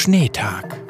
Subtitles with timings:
[0.00, 0.80] Schneetag.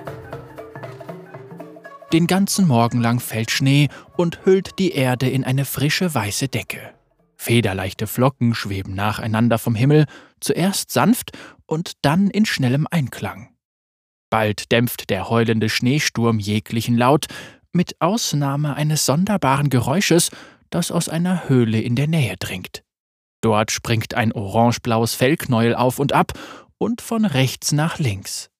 [2.12, 6.94] Den ganzen Morgen lang fällt Schnee und hüllt die Erde in eine frische weiße Decke.
[7.36, 10.06] Federleichte Flocken schweben nacheinander vom Himmel,
[10.38, 11.32] zuerst sanft
[11.66, 13.48] und dann in schnellem Einklang.
[14.30, 17.26] Bald dämpft der heulende Schneesturm jeglichen Laut,
[17.72, 20.30] mit Ausnahme eines sonderbaren Geräusches,
[20.70, 22.84] das aus einer Höhle in der Nähe dringt.
[23.40, 26.32] Dort springt ein orangeblaues Fellknäuel auf und ab
[26.78, 28.50] und von rechts nach links.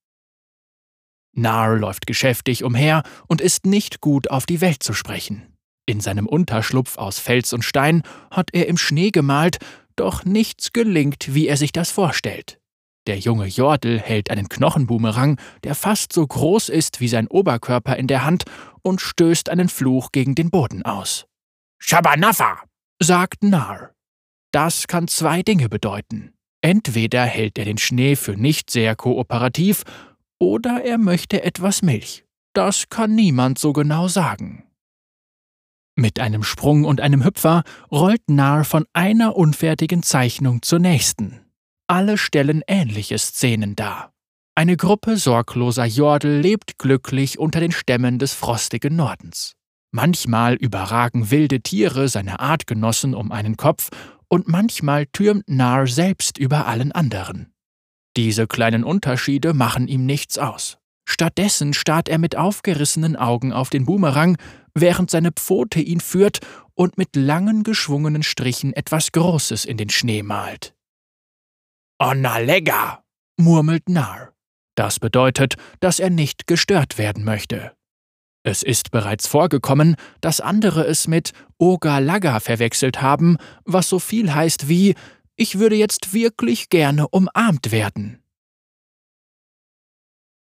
[1.33, 5.47] Nar läuft geschäftig umher und ist nicht gut auf die Welt zu sprechen.
[5.87, 9.59] In seinem Unterschlupf aus Fels und Stein hat er im Schnee gemalt,
[9.97, 12.61] doch nichts gelingt, wie er sich das vorstellt.
[13.07, 18.07] Der junge Jordel hält einen Knochenboomerang, der fast so groß ist wie sein Oberkörper in
[18.07, 18.45] der Hand
[18.83, 21.27] und stößt einen Fluch gegen den Boden aus.
[21.79, 22.63] Shabanafa,
[23.01, 23.91] sagt Nar.
[24.53, 26.35] Das kann zwei Dinge bedeuten.
[26.61, 29.83] Entweder hält er den Schnee für nicht sehr kooperativ,
[30.41, 32.25] oder er möchte etwas Milch.
[32.55, 34.65] Das kann niemand so genau sagen.
[35.95, 41.41] Mit einem Sprung und einem Hüpfer rollt Nar von einer unfertigen Zeichnung zur nächsten.
[41.87, 44.13] Alle stellen ähnliche Szenen dar.
[44.55, 49.55] Eine Gruppe sorgloser Jordel lebt glücklich unter den Stämmen des frostigen Nordens.
[49.93, 53.91] Manchmal überragen wilde Tiere seine Artgenossen um einen Kopf
[54.29, 57.53] und manchmal türmt Nar selbst über allen anderen.
[58.17, 60.79] Diese kleinen Unterschiede machen ihm nichts aus.
[61.09, 64.37] Stattdessen starrt er mit aufgerissenen Augen auf den Boomerang,
[64.75, 66.39] während seine Pfote ihn führt
[66.75, 70.75] und mit langen geschwungenen Strichen etwas Großes in den Schnee malt.
[71.99, 73.03] Onalega,
[73.37, 74.33] murmelt Nar.
[74.77, 77.73] Das bedeutet, dass er nicht gestört werden möchte.
[78.43, 84.69] Es ist bereits vorgekommen, dass andere es mit Ogalaga verwechselt haben, was so viel heißt
[84.69, 84.95] wie
[85.43, 88.23] Ich würde jetzt wirklich gerne umarmt werden.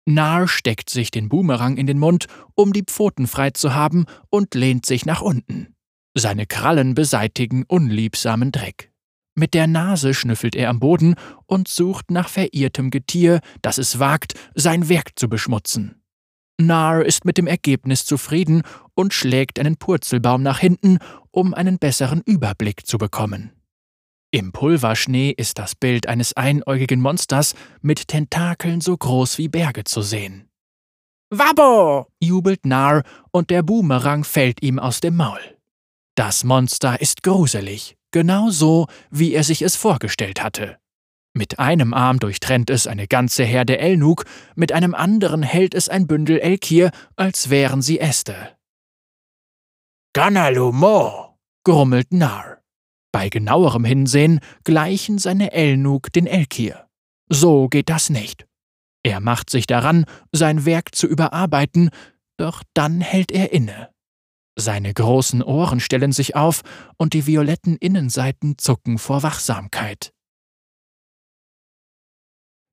[0.08, 4.54] Nar steckt sich den Boomerang in den Mund, um die Pfoten frei zu haben, und
[4.54, 5.74] lehnt sich nach unten.
[6.16, 8.92] Seine Krallen beseitigen unliebsamen Dreck.
[9.34, 11.16] Mit der Nase schnüffelt er am Boden
[11.46, 16.00] und sucht nach verirrtem Getier, das es wagt, sein Werk zu beschmutzen.
[16.60, 18.62] Nar ist mit dem Ergebnis zufrieden
[18.94, 20.98] und schlägt einen Purzelbaum nach hinten,
[21.32, 23.55] um einen besseren Überblick zu bekommen.
[24.30, 30.02] Im Pulverschnee ist das Bild eines einäugigen Monsters mit Tentakeln so groß wie Berge zu
[30.02, 30.48] sehen.
[31.30, 32.06] Wabbo!
[32.20, 35.40] jubelt Nar und der Boomerang fällt ihm aus dem Maul.
[36.16, 40.78] Das Monster ist gruselig, genau so, wie er sich es vorgestellt hatte.
[41.34, 46.06] Mit einem Arm durchtrennt es eine ganze Herde Elnuk, mit einem anderen hält es ein
[46.06, 48.56] Bündel Elkir, als wären sie Äste.
[50.14, 52.62] Ganalumo, grummelt Nar.
[53.16, 56.86] Bei genauerem Hinsehen gleichen seine Elnuk den Elkir.
[57.30, 58.46] So geht das nicht.
[59.02, 61.88] Er macht sich daran, sein Werk zu überarbeiten,
[62.36, 63.88] doch dann hält er inne.
[64.54, 66.60] Seine großen Ohren stellen sich auf
[66.98, 70.12] und die violetten Innenseiten zucken vor Wachsamkeit.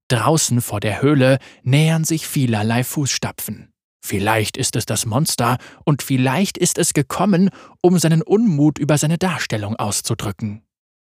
[0.10, 3.72] Draußen vor der Höhle nähern sich vielerlei Fußstapfen.
[4.06, 7.50] Vielleicht ist es das Monster und vielleicht ist es gekommen,
[7.81, 10.62] um seinen Unmut über seine Darstellung auszudrücken.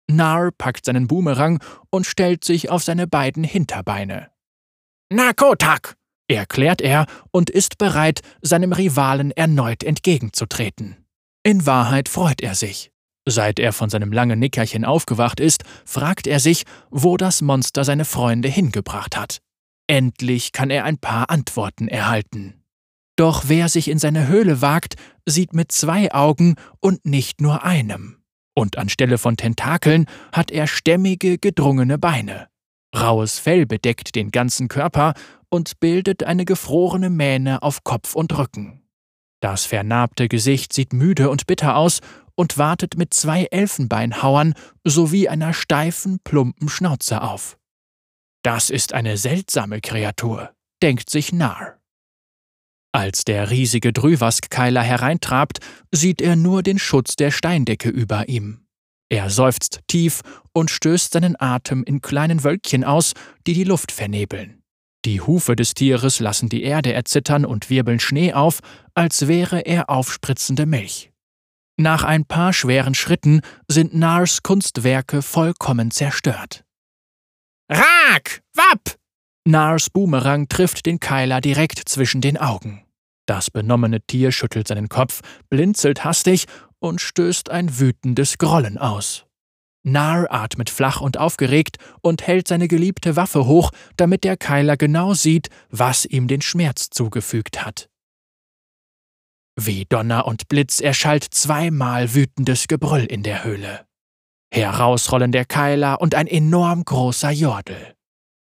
[0.09, 1.61] Nar packt seinen Boomerang
[1.91, 4.31] und stellt sich auf seine beiden Hinterbeine.
[5.13, 5.97] Nakotak!
[6.29, 10.97] erklärt er und ist bereit, seinem Rivalen erneut entgegenzutreten.
[11.45, 12.93] In Wahrheit freut er sich.
[13.29, 18.05] Seit er von seinem langen Nickerchen aufgewacht ist, fragt er sich, wo das Monster seine
[18.05, 19.39] Freunde hingebracht hat.
[19.89, 22.63] Endlich kann er ein paar Antworten erhalten.
[23.17, 24.97] Doch wer sich in seine Höhle wagt,
[25.27, 28.23] sieht mit zwei Augen und nicht nur einem.
[28.55, 32.49] Und anstelle von Tentakeln hat er stämmige, gedrungene Beine.
[32.95, 35.15] Raues Fell bedeckt den ganzen Körper
[35.49, 38.83] und bildet eine gefrorene Mähne auf Kopf und Rücken.
[39.41, 42.01] Das vernarbte Gesicht sieht müde und bitter aus
[42.35, 44.55] und wartet mit zwei Elfenbeinhauern
[44.85, 47.59] sowie einer steifen, plumpen Schnauze auf.
[48.43, 51.79] Das ist eine seltsame Kreatur, denkt sich Nar.
[52.97, 55.59] Als der riesige Drüwask-Keiler hereintrabt,
[55.93, 58.67] sieht er nur den Schutz der Steindecke über ihm.
[59.11, 60.23] Er seufzt tief
[60.55, 63.13] und stößt seinen Atem in kleinen Wölkchen aus,
[63.47, 64.63] die die Luft vernebeln.
[65.05, 68.61] Die Hufe des Tieres lassen die Erde erzittern und wirbeln Schnee auf,
[68.95, 71.13] als wäre er aufspritzende Milch.
[71.77, 76.65] Nach ein paar schweren Schritten sind Nars Kunstwerke vollkommen zerstört.
[77.71, 78.41] Rak!
[78.55, 78.97] Wapp!
[79.45, 82.86] Nars Boomerang trifft den Keiler direkt zwischen den Augen.
[83.27, 85.21] Das benommene Tier schüttelt seinen Kopf,
[85.51, 86.47] blinzelt hastig
[86.79, 89.27] und stößt ein wütendes Grollen aus.
[89.83, 95.15] Nar atmet flach und aufgeregt und hält seine geliebte Waffe hoch, damit der Keiler genau
[95.15, 97.89] sieht, was ihm den Schmerz zugefügt hat.
[99.59, 103.87] Wie Donner und Blitz erschallt zweimal wütendes Gebrüll in der Höhle.
[104.53, 107.96] Herausrollen der Keiler und ein enorm großer Jordel.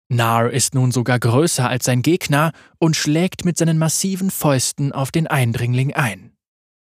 [0.10, 5.12] Nar ist nun sogar größer als sein Gegner und schlägt mit seinen massiven Fäusten auf
[5.12, 6.32] den Eindringling ein.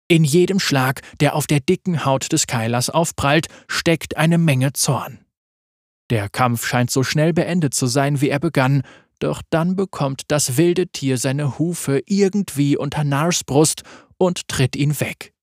[0.07, 5.19] In jedem Schlag, der auf der dicken Haut des Keilers aufprallt, steckt eine Menge Zorn.
[6.09, 8.83] Der Kampf scheint so schnell beendet zu sein, wie er begann,
[9.19, 13.83] doch dann bekommt das wilde Tier seine Hufe irgendwie unter Nars Brust
[14.17, 15.33] und tritt ihn weg.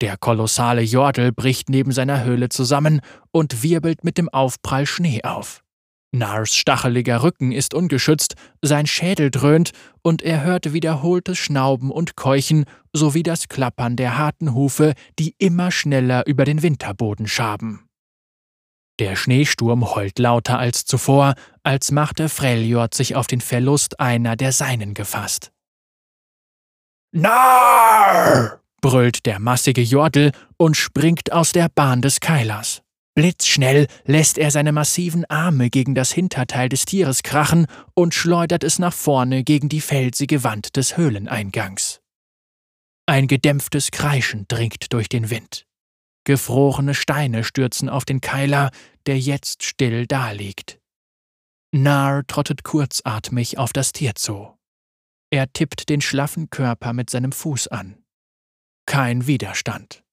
[0.00, 5.62] Der kolossale Jordel bricht neben seiner Höhle zusammen und wirbelt mit dem Aufprall Schnee auf.
[6.12, 9.70] Nars stacheliger Rücken ist ungeschützt, sein Schädel dröhnt
[10.02, 15.70] und er hört wiederholtes Schnauben und Keuchen sowie das Klappern der harten Hufe, die immer
[15.70, 17.86] schneller über den Winterboden schaben.
[18.98, 24.52] Der Schneesturm heult lauter als zuvor, als machte Freljord sich auf den Verlust einer der
[24.52, 25.52] Seinen gefasst.
[27.12, 28.60] Nar!
[28.82, 32.82] brüllt der massige Jordel und springt aus der Bahn des Keilers.
[33.14, 38.78] Blitzschnell lässt er seine massiven Arme gegen das Hinterteil des Tieres krachen und schleudert es
[38.78, 42.00] nach vorne gegen die felsige Wand des Höhleneingangs.
[43.06, 45.66] Ein gedämpftes Kreischen dringt durch den Wind.
[46.24, 48.70] Gefrorene Steine stürzen auf den Keiler,
[49.06, 50.78] der jetzt still daliegt.
[51.72, 54.56] Nar trottet kurzatmig auf das Tier zu.
[55.30, 58.04] Er tippt den schlaffen Körper mit seinem Fuß an.
[58.86, 60.04] Kein Widerstand.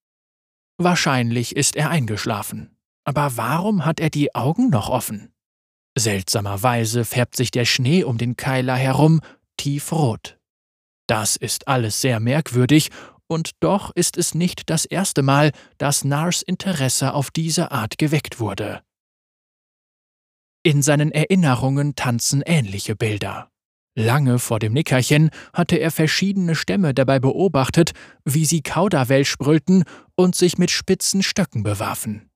[0.78, 2.77] Wahrscheinlich ist er eingeschlafen.
[3.08, 5.32] Aber warum hat er die Augen noch offen?
[5.98, 9.22] Seltsamerweise färbt sich der Schnee um den Keiler herum
[9.56, 10.38] tiefrot.
[11.08, 12.90] Das ist alles sehr merkwürdig,
[13.28, 18.42] und doch ist es nicht das erste Mal, dass Nars Interesse auf diese Art geweckt
[18.42, 18.82] wurde.
[20.64, 23.50] In seinen Erinnerungen tanzen ähnliche Bilder.
[23.96, 27.94] Lange vor dem Nickerchen hatte er verschiedene Stämme dabei beobachtet,
[28.26, 32.27] wie sie Kauderwelsch brüllten und sich mit spitzen Stöcken bewarfen.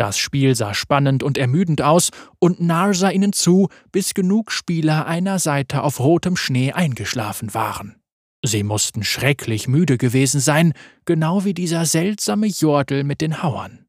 [0.00, 2.08] Das Spiel sah spannend und ermüdend aus,
[2.38, 7.96] und Nar sah ihnen zu, bis genug Spieler einer Seite auf rotem Schnee eingeschlafen waren.
[8.42, 10.72] Sie mussten schrecklich müde gewesen sein,
[11.04, 13.84] genau wie dieser seltsame Jordel mit den Hauern.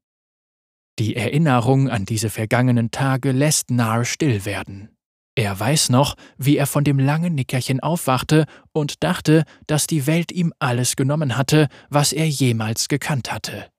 [1.00, 4.90] Die Erinnerung an diese vergangenen Tage lässt Nar still werden.
[5.36, 10.34] Er weiß noch, wie er von dem langen Nickerchen aufwachte und dachte, dass die Welt
[10.34, 13.70] ihm alles genommen hatte, was er jemals gekannt hatte.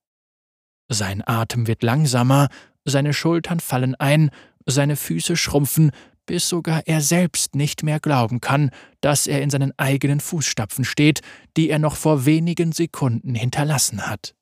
[0.93, 2.49] Sein Atem wird langsamer,
[2.85, 4.31] seine Schultern fallen ein,
[4.67, 5.91] seine Füße schrumpfen,
[6.27, 11.21] bis sogar er selbst nicht mehr glauben kann, dass er in seinen eigenen Fußstapfen steht,
[11.57, 14.35] die er noch vor wenigen Sekunden hinterlassen hat.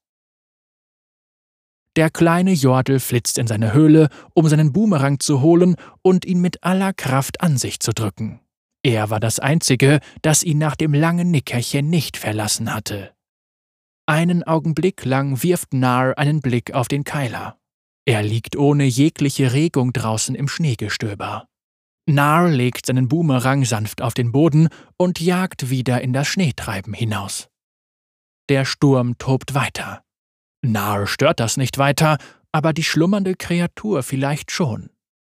[1.96, 6.62] Der kleine Jordel flitzt in seine Höhle, um seinen Boomerang zu holen und ihn mit
[6.62, 8.40] aller Kraft an sich zu drücken.
[8.82, 13.12] Er war das Einzige, das ihn nach dem langen Nickerchen nicht verlassen hatte.
[14.10, 17.60] Einen Augenblick lang wirft Nar einen Blick auf den Keiler.
[18.04, 21.46] Er liegt ohne jegliche Regung draußen im Schneegestöber.
[22.06, 27.50] Nar legt seinen Boomerang sanft auf den Boden und jagt wieder in das Schneetreiben hinaus.
[28.48, 30.02] Der Sturm tobt weiter.
[30.60, 32.18] Nar stört das nicht weiter,
[32.50, 34.90] aber die schlummernde Kreatur vielleicht schon.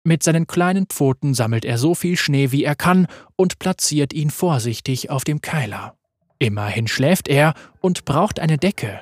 [0.06, 4.30] Mit seinen kleinen Pfoten sammelt er so viel Schnee, wie er kann, und platziert ihn
[4.30, 5.98] vorsichtig auf dem Keiler.
[6.42, 9.02] Immerhin schläft er und braucht eine Decke.